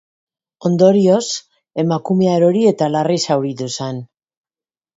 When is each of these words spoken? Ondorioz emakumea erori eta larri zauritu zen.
Ondorioz 0.69 1.21
emakumea 1.85 2.39
erori 2.39 2.65
eta 2.73 2.89
larri 2.97 3.21
zauritu 3.29 3.71
zen. 3.77 4.05